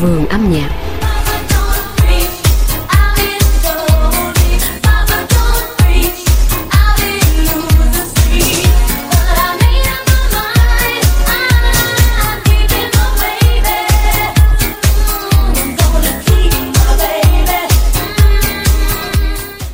vườn 0.00 0.26
âm 0.26 0.52
nhạc. 0.52 0.70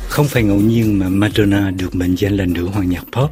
Không 0.09 0.27
phải 0.27 0.43
ngẫu 0.43 0.57
nhiên 0.59 0.99
mà 0.99 1.09
Madonna 1.09 1.71
được 1.71 1.95
mệnh 1.95 2.15
danh 2.15 2.37
là 2.37 2.45
nữ 2.45 2.67
hoàng 2.67 2.89
nhạc 2.89 3.03
pop. 3.11 3.31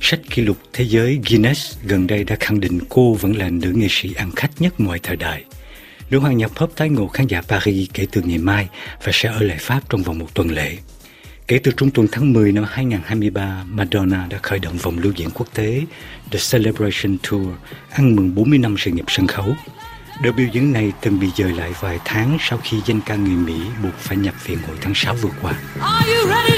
Sách 0.00 0.20
kỷ 0.30 0.42
lục 0.42 0.56
thế 0.72 0.84
giới 0.84 1.20
Guinness 1.28 1.76
gần 1.84 2.06
đây 2.06 2.24
đã 2.24 2.36
khẳng 2.40 2.60
định 2.60 2.78
cô 2.88 3.14
vẫn 3.14 3.36
là 3.36 3.50
nữ 3.50 3.72
nghệ 3.74 3.86
sĩ 3.90 4.14
ăn 4.14 4.30
khách 4.36 4.50
nhất 4.58 4.80
mọi 4.80 4.98
thời 5.02 5.16
đại. 5.16 5.44
Nữ 6.10 6.18
hoàng 6.18 6.36
nhạc 6.36 6.48
pop 6.48 6.76
tái 6.76 6.88
ngộ 6.88 7.08
khán 7.08 7.26
giả 7.26 7.42
Paris 7.48 7.88
kể 7.94 8.06
từ 8.12 8.22
ngày 8.22 8.38
mai 8.38 8.68
và 9.04 9.12
sẽ 9.14 9.28
ở 9.28 9.42
lại 9.42 9.56
Pháp 9.60 9.80
trong 9.88 10.02
vòng 10.02 10.18
một 10.18 10.34
tuần 10.34 10.50
lễ. 10.50 10.76
Kể 11.46 11.58
từ 11.58 11.72
trung 11.76 11.90
tuần 11.90 12.06
tháng 12.12 12.32
10 12.32 12.52
năm 12.52 12.64
2023, 12.68 13.64
Madonna 13.66 14.26
đã 14.30 14.38
khởi 14.42 14.58
động 14.58 14.76
vòng 14.76 14.98
lưu 14.98 15.12
diễn 15.16 15.30
quốc 15.34 15.46
tế 15.54 15.82
The 16.30 16.38
Celebration 16.52 17.16
Tour, 17.30 17.48
ăn 17.90 18.16
mừng 18.16 18.34
40 18.34 18.58
năm 18.58 18.74
sự 18.78 18.90
nghiệp 18.90 19.04
sân 19.08 19.26
khấu. 19.26 19.54
Đợt 20.22 20.32
biểu 20.36 20.46
diễn 20.52 20.72
này 20.72 20.92
từng 21.00 21.20
bị 21.20 21.28
dời 21.36 21.52
lại 21.52 21.72
vài 21.80 21.98
tháng 22.04 22.36
sau 22.40 22.58
khi 22.64 22.76
danh 22.86 23.00
ca 23.00 23.14
người 23.14 23.36
Mỹ 23.36 23.60
buộc 23.82 23.94
phải 23.98 24.16
nhập 24.16 24.34
viện 24.46 24.58
hồi 24.66 24.76
tháng 24.80 24.94
6 24.94 25.14
vừa 25.14 25.30
qua. 25.42 25.52
Are 25.80 26.12
you 26.14 26.28
ready 26.28 26.57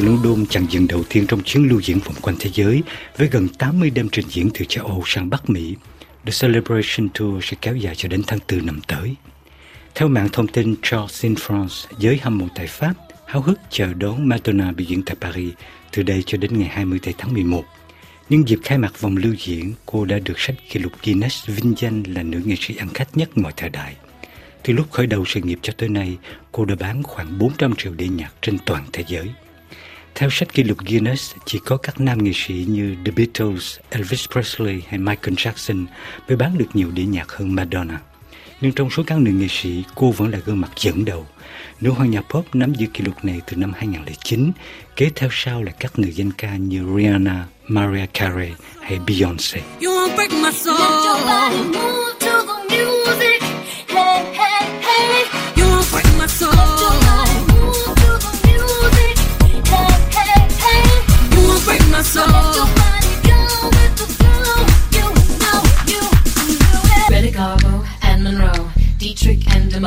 từ 0.00 0.04
London 0.04 0.46
chặng 0.46 0.66
dừng 0.70 0.88
đầu 0.88 1.04
tiên 1.08 1.26
trong 1.26 1.42
chuyến 1.42 1.68
lưu 1.68 1.80
diễn 1.80 1.98
vòng 1.98 2.14
quanh 2.22 2.36
thế 2.38 2.50
giới 2.54 2.82
với 3.16 3.28
gần 3.28 3.48
80 3.48 3.90
đêm 3.90 4.08
trình 4.12 4.26
diễn 4.28 4.50
từ 4.54 4.64
châu 4.68 4.86
Âu 4.86 5.02
sang 5.06 5.30
Bắc 5.30 5.50
Mỹ. 5.50 5.74
The 6.26 6.32
Celebration 6.40 7.08
Tour 7.14 7.44
sẽ 7.44 7.56
kéo 7.60 7.76
dài 7.76 7.94
cho 7.94 8.08
đến 8.08 8.22
tháng 8.26 8.38
4 8.52 8.66
năm 8.66 8.80
tới. 8.88 9.14
Theo 9.94 10.08
mạng 10.08 10.28
thông 10.32 10.46
tin 10.46 10.74
Charles 10.82 11.24
in 11.24 11.34
France, 11.34 11.86
giới 11.98 12.18
hâm 12.22 12.38
mộ 12.38 12.46
tại 12.54 12.66
Pháp 12.66 12.94
háo 13.26 13.42
hức 13.42 13.58
chờ 13.70 13.94
đón 13.94 14.28
Madonna 14.28 14.72
biểu 14.72 14.86
diễn 14.88 15.02
tại 15.02 15.16
Paris 15.20 15.52
từ 15.92 16.02
đây 16.02 16.22
cho 16.26 16.38
đến 16.38 16.58
ngày 16.58 16.68
20 16.68 17.00
tháng 17.18 17.32
11. 17.34 17.64
Nhưng 18.28 18.48
dịp 18.48 18.58
khai 18.64 18.78
mạc 18.78 19.00
vòng 19.00 19.16
lưu 19.16 19.34
diễn, 19.38 19.74
cô 19.86 20.04
đã 20.04 20.18
được 20.18 20.38
sách 20.38 20.56
kỷ 20.70 20.80
lục 20.80 20.92
Guinness 21.04 21.46
vinh 21.46 21.74
danh 21.76 22.02
là 22.02 22.22
nữ 22.22 22.40
nghệ 22.44 22.54
sĩ 22.60 22.76
ăn 22.76 22.88
khách 22.94 23.16
nhất 23.16 23.38
mọi 23.38 23.52
thời 23.56 23.70
đại. 23.70 23.96
Từ 24.62 24.72
lúc 24.72 24.90
khởi 24.90 25.06
đầu 25.06 25.24
sự 25.26 25.40
nghiệp 25.40 25.58
cho 25.62 25.72
tới 25.76 25.88
nay, 25.88 26.16
cô 26.52 26.64
đã 26.64 26.74
bán 26.80 27.02
khoảng 27.02 27.38
400 27.38 27.74
triệu 27.76 27.94
đĩa 27.94 28.08
nhạc 28.08 28.30
trên 28.42 28.58
toàn 28.66 28.84
thế 28.92 29.04
giới. 29.08 29.28
Theo 30.18 30.30
sách 30.30 30.54
kỷ 30.54 30.62
lục 30.62 30.78
Guinness, 30.78 31.34
chỉ 31.44 31.58
có 31.64 31.76
các 31.76 32.00
nam 32.00 32.24
nghệ 32.24 32.30
sĩ 32.34 32.66
như 32.68 32.96
The 33.04 33.12
Beatles, 33.16 33.78
Elvis 33.90 34.26
Presley 34.32 34.82
hay 34.88 34.98
Michael 34.98 35.34
Jackson 35.34 35.86
mới 36.28 36.36
bán 36.36 36.58
được 36.58 36.66
nhiều 36.74 36.90
đĩa 36.90 37.04
nhạc 37.04 37.32
hơn 37.32 37.54
Madonna. 37.54 38.00
Nhưng 38.60 38.72
trong 38.72 38.90
số 38.90 39.02
các 39.06 39.18
nữ 39.18 39.30
nghệ 39.30 39.46
sĩ, 39.48 39.84
cô 39.94 40.10
vẫn 40.10 40.30
là 40.30 40.38
gương 40.44 40.60
mặt 40.60 40.70
dẫn 40.76 41.04
đầu. 41.04 41.26
Nữ 41.80 41.90
hoàng 41.90 42.10
nhạc 42.10 42.24
pop 42.30 42.54
nắm 42.54 42.74
giữ 42.74 42.86
kỷ 42.94 43.04
lục 43.04 43.24
này 43.24 43.40
từ 43.46 43.56
năm 43.56 43.72
2009, 43.76 44.52
kế 44.96 45.10
theo 45.14 45.28
sau 45.32 45.62
là 45.62 45.72
các 45.72 45.98
nữ 45.98 46.08
danh 46.08 46.32
ca 46.32 46.56
như 46.56 46.84
Rihanna, 46.96 47.46
Mariah 47.68 48.14
Carey 48.14 48.52
hay 48.80 48.98
Beyoncé. 49.06 49.60
You 49.82 49.90
won't 49.90 50.14
break 50.16 50.30
my 50.32 50.52
soul. 50.52 51.17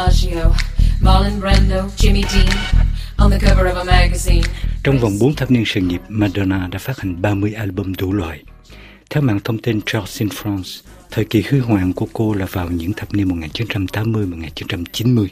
DiMaggio, 0.01 0.51
Marlon 1.01 1.39
Brando, 1.39 1.87
Jimmy 1.97 2.23
Dean 2.29 2.47
on 3.17 3.31
the 3.31 3.39
cover 3.39 3.65
of 3.65 3.75
a 3.75 3.83
magazine. 3.83 4.43
Trong 4.83 4.99
vòng 4.99 5.19
4 5.19 5.35
thập 5.35 5.51
niên 5.51 5.63
sự 5.65 5.81
nghiệp, 5.81 6.01
Madonna 6.07 6.67
đã 6.71 6.79
phát 6.79 6.99
hành 6.99 7.21
30 7.21 7.53
album 7.53 7.93
đủ 7.97 8.13
loại. 8.13 8.43
Theo 9.09 9.23
mạng 9.23 9.39
thông 9.43 9.57
tin 9.57 9.81
Charles 9.85 10.21
in 10.21 10.29
France, 10.29 10.81
thời 11.11 11.25
kỳ 11.25 11.43
huy 11.49 11.59
hoàng 11.59 11.93
của 11.93 12.07
cô 12.13 12.33
là 12.33 12.45
vào 12.51 12.69
những 12.69 12.93
thập 12.93 13.13
niên 13.13 13.27
1980-1990. 13.27 15.27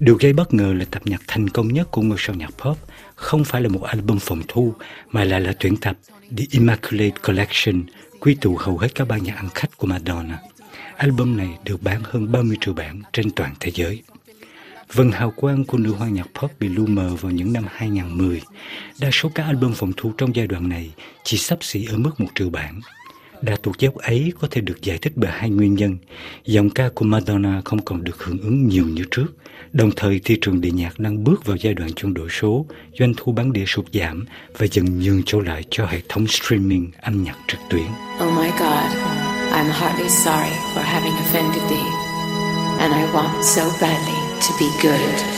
Điều 0.00 0.16
gây 0.20 0.32
bất 0.32 0.54
ngờ 0.54 0.74
là 0.78 0.84
tập 0.90 1.02
nhạc 1.04 1.22
thành 1.26 1.48
công 1.48 1.68
nhất 1.68 1.90
của 1.90 2.02
ngôi 2.02 2.18
sao 2.20 2.36
nhạc 2.36 2.50
pop 2.64 2.78
không 3.14 3.44
phải 3.44 3.62
là 3.62 3.68
một 3.68 3.82
album 3.82 4.18
phòng 4.18 4.42
thu 4.48 4.74
mà 5.10 5.24
lại 5.24 5.40
là 5.40 5.52
tuyển 5.60 5.76
tập 5.76 5.96
The 6.36 6.44
Immaculate 6.50 7.16
Collection 7.26 7.82
quy 8.20 8.34
tụ 8.34 8.56
hầu 8.56 8.78
hết 8.78 8.94
các 8.94 9.08
ban 9.08 9.22
nhạc 9.22 9.36
ăn 9.36 9.48
khách 9.54 9.76
của 9.76 9.86
Madonna. 9.86 10.38
Album 10.98 11.36
này 11.36 11.48
được 11.64 11.82
bán 11.82 12.00
hơn 12.04 12.32
30 12.32 12.56
triệu 12.60 12.74
bản 12.74 13.02
trên 13.12 13.30
toàn 13.30 13.54
thế 13.60 13.70
giới. 13.74 14.02
Vần 14.92 15.10
hào 15.10 15.30
quang 15.30 15.64
của 15.64 15.78
nữ 15.78 15.92
hoàng 15.92 16.14
nhạc 16.14 16.26
pop 16.40 16.50
bị 16.60 16.68
lu 16.68 16.86
mờ 16.86 17.14
vào 17.20 17.32
những 17.32 17.52
năm 17.52 17.64
2010. 17.68 18.40
Đa 19.00 19.10
số 19.12 19.30
các 19.34 19.42
album 19.42 19.72
phòng 19.72 19.92
thu 19.96 20.12
trong 20.18 20.36
giai 20.36 20.46
đoạn 20.46 20.68
này 20.68 20.90
chỉ 21.24 21.36
sắp 21.36 21.58
xỉ 21.62 21.84
ở 21.84 21.98
mức 21.98 22.20
một 22.20 22.28
triệu 22.34 22.50
bản. 22.50 22.80
Đà 23.42 23.56
tuột 23.56 23.78
dốc 23.78 23.94
ấy 23.94 24.32
có 24.40 24.48
thể 24.50 24.60
được 24.60 24.82
giải 24.82 24.98
thích 24.98 25.12
bởi 25.16 25.30
hai 25.30 25.50
nguyên 25.50 25.74
nhân. 25.74 25.96
Giọng 26.44 26.70
ca 26.70 26.88
của 26.94 27.04
Madonna 27.04 27.62
không 27.64 27.84
còn 27.84 28.04
được 28.04 28.24
hưởng 28.24 28.38
ứng 28.38 28.68
nhiều 28.68 28.86
như 28.86 29.04
trước. 29.10 29.26
Đồng 29.72 29.90
thời 29.96 30.20
thị 30.24 30.38
trường 30.40 30.60
đĩa 30.60 30.70
nhạc 30.70 30.98
đang 30.98 31.24
bước 31.24 31.44
vào 31.44 31.56
giai 31.56 31.74
đoạn 31.74 31.92
chuyển 31.92 32.14
đổi 32.14 32.28
số, 32.30 32.66
doanh 32.98 33.12
thu 33.16 33.32
bán 33.32 33.52
đĩa 33.52 33.64
sụt 33.66 33.86
giảm 33.92 34.24
và 34.58 34.66
dần 34.70 35.00
nhường 35.00 35.22
chỗ 35.26 35.40
lại 35.40 35.64
cho 35.70 35.86
hệ 35.86 36.00
thống 36.08 36.26
streaming 36.26 36.90
âm 37.00 37.24
nhạc 37.24 37.36
trực 37.48 37.60
tuyến. 37.70 37.86
Oh 38.24 38.38
my 38.38 38.48
God. 38.58 39.27
I'm 39.52 39.70
heartily 39.70 40.08
sorry 40.08 40.54
for 40.74 40.80
having 40.80 41.14
offended 41.24 41.62
thee, 41.68 41.90
and 42.82 42.94
I 42.94 43.10
want 43.14 43.44
so 43.44 43.64
badly 43.80 44.18
to 44.46 44.52
be 44.58 44.70
good. 44.80 45.37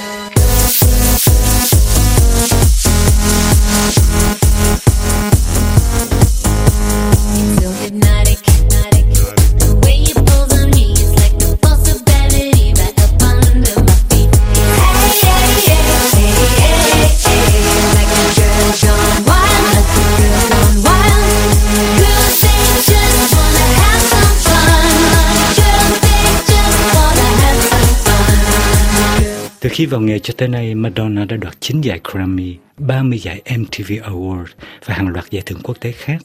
Từ 29.71 29.75
khi 29.75 29.87
vào 29.87 30.01
nghề 30.01 30.19
cho 30.19 30.35
tới 30.37 30.49
nay, 30.49 30.75
Madonna 30.75 31.25
đã 31.25 31.37
đoạt 31.37 31.61
9 31.61 31.81
giải 31.81 32.01
Grammy, 32.13 32.57
30 32.79 33.19
giải 33.19 33.43
MTV 33.59 33.93
Award 33.93 34.45
và 34.85 34.95
hàng 34.95 35.09
loạt 35.09 35.31
giải 35.31 35.43
thưởng 35.47 35.59
quốc 35.63 35.81
tế 35.81 35.93
khác. 35.93 36.17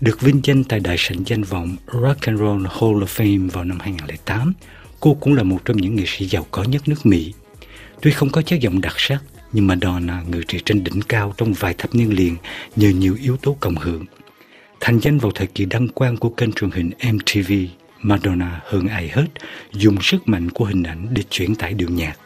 Được 0.00 0.20
vinh 0.20 0.40
danh 0.44 0.64
tại 0.64 0.80
đại 0.80 0.96
sảnh 0.98 1.18
danh 1.26 1.42
vọng 1.42 1.76
Rock 1.92 2.20
and 2.20 2.40
Roll 2.40 2.66
Hall 2.66 3.04
of 3.04 3.06
Fame 3.06 3.50
vào 3.50 3.64
năm 3.64 3.78
2008, 3.80 4.52
cô 5.00 5.14
cũng 5.14 5.34
là 5.34 5.42
một 5.42 5.58
trong 5.64 5.76
những 5.76 5.96
nghệ 5.96 6.04
sĩ 6.06 6.26
giàu 6.26 6.46
có 6.50 6.62
nhất 6.62 6.88
nước 6.88 7.06
Mỹ. 7.06 7.34
Tuy 8.02 8.10
không 8.10 8.30
có 8.30 8.42
chất 8.42 8.60
giọng 8.60 8.80
đặc 8.80 8.94
sắc, 8.96 9.22
nhưng 9.52 9.66
Madonna 9.66 10.22
ngự 10.30 10.42
trị 10.48 10.60
trên 10.64 10.84
đỉnh 10.84 11.02
cao 11.08 11.34
trong 11.36 11.52
vài 11.52 11.74
thập 11.78 11.94
niên 11.94 12.16
liền 12.16 12.36
nhờ 12.76 12.88
nhiều 12.88 13.16
yếu 13.22 13.36
tố 13.36 13.56
cộng 13.60 13.76
hưởng. 13.76 14.04
Thành 14.80 14.98
danh 14.98 15.18
vào 15.18 15.32
thời 15.34 15.46
kỳ 15.46 15.64
đăng 15.64 15.88
quang 15.88 16.16
của 16.16 16.30
kênh 16.30 16.52
truyền 16.52 16.70
hình 16.70 16.90
MTV, 17.12 17.52
Madonna 18.00 18.60
hơn 18.64 18.88
ai 18.88 19.08
hết 19.08 19.26
dùng 19.72 19.96
sức 20.02 20.28
mạnh 20.28 20.50
của 20.50 20.64
hình 20.64 20.82
ảnh 20.82 21.06
để 21.10 21.22
chuyển 21.30 21.54
tải 21.54 21.74
điệu 21.74 21.88
nhạc. 21.88 22.16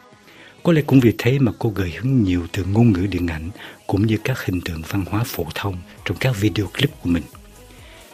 Có 0.62 0.72
lẽ 0.72 0.82
cũng 0.86 1.00
vì 1.00 1.12
thế 1.18 1.38
mà 1.38 1.52
cô 1.58 1.70
gợi 1.70 1.90
hứng 1.90 2.22
nhiều 2.22 2.46
từ 2.52 2.64
ngôn 2.64 2.92
ngữ 2.92 3.06
điện 3.06 3.26
ảnh 3.26 3.50
cũng 3.86 4.06
như 4.06 4.16
các 4.24 4.44
hình 4.44 4.60
tượng 4.60 4.82
văn 4.88 5.04
hóa 5.10 5.24
phổ 5.26 5.46
thông 5.54 5.76
trong 6.04 6.16
các 6.20 6.40
video 6.40 6.66
clip 6.66 6.90
của 7.02 7.08
mình. 7.08 7.22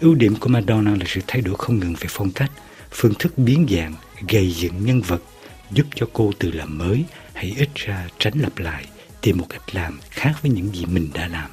Ưu 0.01 0.15
điểm 0.15 0.37
của 0.37 0.49
Madonna 0.49 0.91
là 0.91 1.05
sự 1.07 1.21
thay 1.27 1.43
đổi 1.43 1.55
không 1.59 1.79
ngừng 1.79 1.95
về 1.95 2.07
phong 2.09 2.31
cách, 2.31 2.51
phương 2.91 3.15
thức 3.19 3.39
biến 3.39 3.67
dạng, 3.71 3.95
gây 4.29 4.51
dựng 4.51 4.85
nhân 4.85 5.01
vật, 5.01 5.23
giúp 5.71 5.87
cho 5.95 6.07
cô 6.13 6.33
tự 6.39 6.51
làm 6.51 6.79
mới 6.79 7.05
hay 7.33 7.55
ít 7.59 7.69
ra 7.75 8.09
tránh 8.19 8.39
lặp 8.39 8.59
lại, 8.59 8.87
tìm 9.21 9.39
một 9.39 9.47
cách 9.49 9.75
làm 9.75 9.99
khác 10.11 10.33
với 10.43 10.51
những 10.51 10.75
gì 10.75 10.85
mình 10.87 11.09
đã 11.15 11.29
làm. 11.29 11.51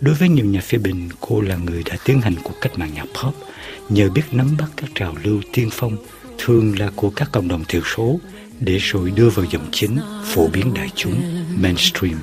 Đối 0.00 0.14
với 0.14 0.28
nhiều 0.28 0.46
nhà 0.46 0.60
phê 0.60 0.78
bình, 0.78 1.08
cô 1.20 1.40
là 1.40 1.56
người 1.56 1.82
đã 1.82 1.96
tiến 2.04 2.20
hành 2.20 2.34
cuộc 2.42 2.54
cách 2.60 2.78
mạng 2.78 2.90
nhạc 2.94 3.06
pop 3.22 3.34
nhờ 3.88 4.10
biết 4.10 4.22
nắm 4.32 4.56
bắt 4.58 4.70
các 4.76 4.90
trào 4.94 5.14
lưu 5.22 5.42
tiên 5.52 5.68
phong, 5.72 5.96
thường 6.38 6.78
là 6.78 6.90
của 6.96 7.10
các 7.10 7.28
cộng 7.32 7.48
đồng 7.48 7.64
thiểu 7.68 7.82
số, 7.96 8.20
để 8.60 8.78
rồi 8.80 9.10
đưa 9.10 9.28
vào 9.30 9.46
dòng 9.50 9.68
chính, 9.72 9.98
phổ 10.24 10.48
biến 10.48 10.74
đại 10.74 10.88
chúng, 10.94 11.22
mainstream. 11.62 12.18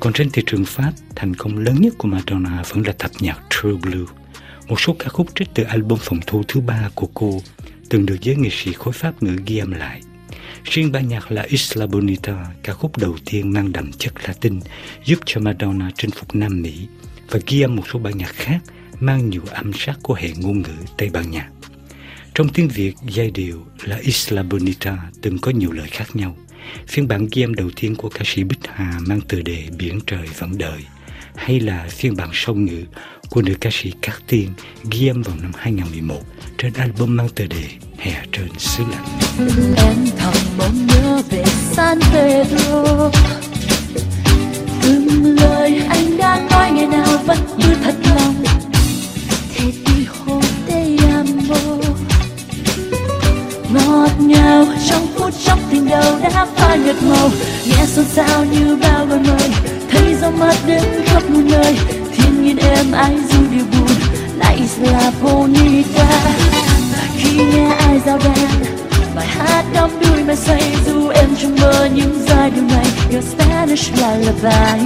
Còn 0.00 0.12
trên 0.12 0.30
thị 0.30 0.42
trường 0.46 0.64
Pháp, 0.64 0.92
thành 1.14 1.34
công 1.34 1.58
lớn 1.58 1.74
nhất 1.80 1.94
của 1.98 2.08
Madonna 2.08 2.62
vẫn 2.68 2.82
là 2.86 2.92
tập 2.98 3.10
nhạc 3.20 3.38
True 3.50 3.72
Blue, 3.82 4.06
một 4.72 4.80
số 4.80 4.96
ca 4.98 5.08
khúc 5.08 5.26
trích 5.34 5.48
từ 5.54 5.62
album 5.62 5.98
phòng 6.02 6.20
thu 6.26 6.42
thứ 6.48 6.60
ba 6.60 6.90
của 6.94 7.06
cô, 7.14 7.42
từng 7.88 8.06
được 8.06 8.16
giới 8.20 8.36
nghệ 8.36 8.48
sĩ 8.52 8.72
khối 8.72 8.92
Pháp 8.92 9.22
ngữ 9.22 9.36
ghi 9.46 9.58
âm 9.58 9.70
lại. 9.70 10.00
Riêng 10.64 10.92
ban 10.92 11.08
nhạc 11.08 11.32
là 11.32 11.42
Isla 11.42 11.86
Bonita, 11.86 12.46
ca 12.62 12.72
khúc 12.72 12.98
đầu 12.98 13.16
tiên 13.24 13.52
mang 13.52 13.72
đậm 13.72 13.92
chất 13.92 14.12
Latin, 14.24 14.60
giúp 15.04 15.18
cho 15.26 15.40
Madonna 15.40 15.90
chinh 15.96 16.10
phục 16.10 16.34
Nam 16.34 16.62
Mỹ 16.62 16.88
và 17.30 17.40
ghi 17.46 17.60
âm 17.60 17.76
một 17.76 17.82
số 17.92 17.98
bản 17.98 18.18
nhạc 18.18 18.32
khác 18.34 18.58
mang 19.00 19.30
nhiều 19.30 19.42
âm 19.50 19.72
sắc 19.72 19.98
của 20.02 20.14
hệ 20.14 20.28
ngôn 20.36 20.62
ngữ 20.62 20.76
Tây 20.98 21.10
Ban 21.12 21.30
Nha. 21.30 21.50
Trong 22.34 22.48
tiếng 22.48 22.68
Việt, 22.68 22.94
giai 23.08 23.30
điệu 23.30 23.66
là 23.84 23.96
Isla 23.96 24.42
Bonita 24.42 24.98
từng 25.22 25.38
có 25.38 25.50
nhiều 25.50 25.72
lời 25.72 25.88
khác 25.90 26.16
nhau. 26.16 26.36
Phiên 26.86 27.08
bản 27.08 27.28
ghi 27.32 27.42
âm 27.42 27.54
đầu 27.54 27.70
tiên 27.76 27.94
của 27.94 28.08
ca 28.08 28.20
sĩ 28.24 28.44
Bích 28.44 28.60
Hà 28.68 28.98
mang 29.06 29.20
tựa 29.20 29.40
đề 29.40 29.68
Biển 29.78 29.98
trời 30.06 30.26
vẫn 30.38 30.58
đợi 30.58 30.84
hay 31.34 31.60
là 31.60 31.86
phiên 31.88 32.16
bản 32.16 32.30
song 32.32 32.64
ngữ 32.64 32.84
của 33.30 33.42
nữ 33.42 33.54
ca 33.60 33.70
sĩ 33.72 33.92
Cát 34.02 34.14
Tiên 34.26 34.48
ghi 34.90 35.08
âm 35.08 35.22
vào 35.22 35.36
năm 35.42 35.52
2011 35.56 36.20
trên 36.58 36.72
album 36.72 37.16
mang 37.16 37.28
tựa 37.28 37.46
đề 37.46 37.64
Hè 37.98 38.24
trên 38.32 38.48
xứ 38.58 38.84
lạnh. 38.90 39.04
Em 39.76 39.96
thầm 40.18 40.34
mong 40.58 40.86
nhớ 40.86 41.22
về 41.30 41.44
San 41.72 41.98
Pedro 42.12 43.10
Từng 44.82 45.36
lời 45.40 45.82
anh 45.88 46.16
đã 46.18 46.48
nói 46.50 46.70
ngày 46.70 46.86
nào 46.86 47.11
là 64.82 64.98
Isla 64.98 65.12
Bonita 65.22 66.08
Khi 67.16 67.36
nghe 67.36 67.64
ai 67.64 68.00
giao 68.06 68.18
đàn, 68.18 68.64
Bài 69.14 69.26
hát 69.26 69.64
đắm 69.74 69.90
đuôi 70.00 70.24
mà 70.24 70.34
say, 70.34 70.74
dù 70.86 71.08
em 71.08 71.28
trong 71.42 71.56
mơ 71.60 71.88
những 71.94 72.24
giai 72.28 72.50
điệu 72.50 72.64
này 72.64 72.86
Your 73.12 73.24
Spanish 73.24 73.92
lullaby 73.96 74.82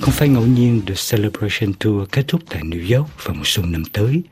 Không 0.00 0.14
phải 0.14 0.28
ngẫu 0.28 0.46
nhiên 0.46 0.82
The 0.86 0.94
Celebration 1.10 1.72
Tour 1.80 2.08
kết 2.12 2.28
thúc 2.28 2.40
tại 2.50 2.62
New 2.62 2.98
York 2.98 3.24
vào 3.24 3.34
mùa 3.34 3.44
xuân 3.44 3.72
năm 3.72 3.82
tới. 3.92 4.22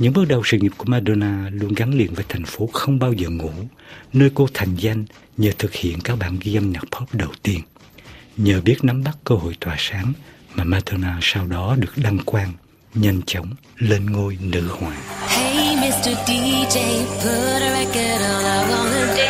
Những 0.00 0.12
bước 0.12 0.24
đầu 0.28 0.42
sự 0.44 0.58
nghiệp 0.58 0.72
của 0.76 0.84
Madonna 0.86 1.50
luôn 1.52 1.74
gắn 1.74 1.94
liền 1.94 2.14
với 2.14 2.24
thành 2.28 2.44
phố 2.44 2.66
không 2.72 2.98
bao 2.98 3.12
giờ 3.12 3.28
ngủ, 3.28 3.50
nơi 4.12 4.30
cô 4.34 4.46
thành 4.54 4.74
danh 4.76 5.04
nhờ 5.36 5.50
thực 5.58 5.74
hiện 5.74 6.00
các 6.04 6.18
bản 6.18 6.38
ghi 6.40 6.54
âm 6.54 6.72
nhạc 6.72 6.84
pop 6.90 7.14
đầu 7.14 7.30
tiên. 7.42 7.60
Nhờ 8.36 8.60
biết 8.60 8.76
nắm 8.82 9.04
bắt 9.04 9.16
cơ 9.24 9.34
hội 9.34 9.56
tỏa 9.60 9.76
sáng 9.78 10.12
mà 10.54 10.64
Madonna 10.64 11.18
sau 11.22 11.46
đó 11.46 11.76
được 11.78 11.92
đăng 11.96 12.18
quang, 12.18 12.52
nhanh 12.94 13.20
chóng 13.26 13.50
lên 13.76 14.06
ngôi 14.06 14.38
nữ 14.40 14.68
hoàng. 14.70 15.00
Hey 15.28 15.76
Mr. 15.76 16.08
DJ, 16.26 17.04
put 17.22 17.62
a 17.62 17.70
record 17.78 18.22
on, 18.22 18.44
I 18.44 18.72
wanna 18.72 19.16
dance 19.16 19.29